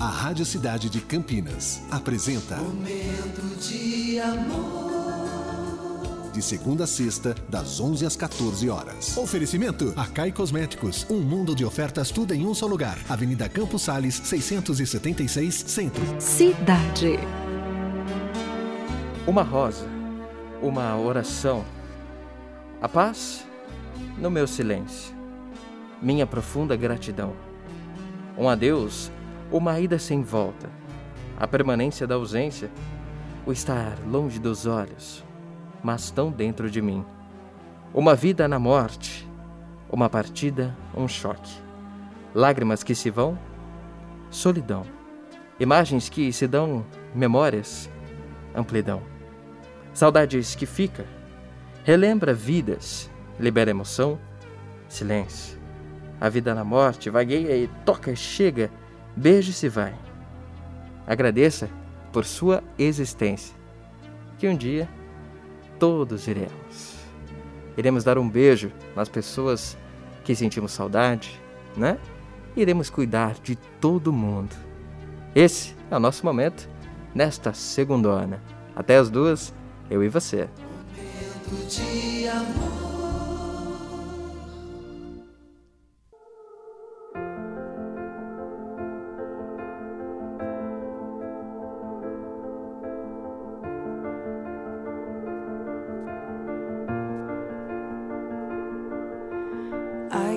A 0.00 0.06
Rádio 0.06 0.46
Cidade 0.46 0.88
de 0.88 1.00
Campinas 1.00 1.82
apresenta 1.90 2.56
Momento 2.58 3.42
de 3.58 4.20
amor. 4.20 6.30
De 6.32 6.40
segunda 6.40 6.84
a 6.84 6.86
sexta, 6.86 7.34
das 7.48 7.80
11 7.80 8.06
às 8.06 8.14
14 8.14 8.70
horas. 8.70 9.16
Oferecimento: 9.16 9.92
Acai 9.96 10.30
Cosméticos. 10.30 11.04
Um 11.10 11.18
mundo 11.18 11.52
de 11.52 11.64
ofertas, 11.64 12.12
tudo 12.12 12.32
em 12.32 12.46
um 12.46 12.54
só 12.54 12.68
lugar. 12.68 12.96
Avenida 13.08 13.48
Campos 13.48 13.82
Sales, 13.82 14.14
676, 14.14 15.64
Centro. 15.66 16.00
Cidade. 16.20 17.18
Uma 19.26 19.42
rosa, 19.42 19.84
uma 20.62 20.96
oração. 20.96 21.64
A 22.80 22.88
paz 22.88 23.44
no 24.16 24.30
meu 24.30 24.46
silêncio. 24.46 25.12
Minha 26.00 26.24
profunda 26.24 26.76
gratidão. 26.76 27.34
Um 28.38 28.48
adeus, 28.48 29.10
uma 29.50 29.78
ida 29.80 29.98
sem 29.98 30.22
volta. 30.22 30.68
A 31.36 31.46
permanência 31.46 32.06
da 32.06 32.14
ausência, 32.14 32.70
o 33.46 33.52
estar 33.52 33.96
longe 34.06 34.38
dos 34.38 34.66
olhos, 34.66 35.24
mas 35.82 36.10
tão 36.10 36.30
dentro 36.30 36.70
de 36.70 36.82
mim. 36.82 37.04
Uma 37.94 38.14
vida 38.14 38.46
na 38.46 38.58
morte, 38.58 39.26
uma 39.90 40.10
partida, 40.10 40.76
um 40.94 41.08
choque. 41.08 41.52
Lágrimas 42.34 42.82
que 42.82 42.94
se 42.94 43.08
vão, 43.08 43.38
solidão. 44.30 44.84
Imagens 45.58 46.08
que 46.08 46.32
se 46.32 46.46
dão, 46.46 46.84
memórias, 47.14 47.88
amplidão. 48.54 49.02
Saudades 49.94 50.54
que 50.54 50.66
fica, 50.66 51.06
relembra 51.84 52.34
vidas, 52.34 53.10
libera 53.40 53.70
emoção, 53.70 54.18
silêncio. 54.88 55.58
A 56.20 56.28
vida 56.28 56.54
na 56.54 56.64
morte 56.64 57.10
vagueia 57.10 57.56
e 57.56 57.68
toca 57.84 58.14
chega, 58.14 58.70
beija 59.18 59.50
e 59.50 59.52
se 59.52 59.68
vai. 59.68 59.94
Agradeça 61.06 61.68
por 62.12 62.24
sua 62.24 62.62
existência, 62.78 63.54
que 64.38 64.48
um 64.48 64.56
dia 64.56 64.88
todos 65.78 66.28
iremos. 66.28 66.96
Iremos 67.76 68.04
dar 68.04 68.18
um 68.18 68.28
beijo 68.28 68.72
nas 68.94 69.08
pessoas 69.08 69.76
que 70.24 70.34
sentimos 70.34 70.72
saudade, 70.72 71.40
né? 71.76 71.98
Iremos 72.56 72.90
cuidar 72.90 73.34
de 73.42 73.56
todo 73.80 74.12
mundo. 74.12 74.54
Esse 75.34 75.74
é 75.90 75.96
o 75.96 76.00
nosso 76.00 76.24
momento 76.24 76.68
nesta 77.14 77.52
segundona. 77.52 78.42
Até 78.74 78.96
as 78.96 79.10
duas, 79.10 79.52
eu 79.90 80.02
e 80.02 80.08
você. 80.08 80.48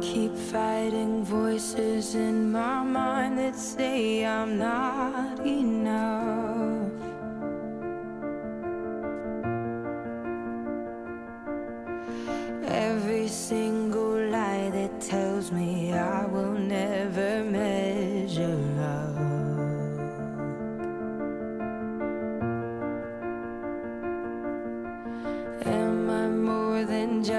Keep 0.00 0.34
fighting 0.36 1.24
voices 1.24 2.14
in 2.14 2.50
my 2.50 2.82
mind 2.82 3.38
that 3.38 3.56
say 3.56 4.24
I'm 4.24 4.58
not 4.58 5.44
enough. 5.46 6.25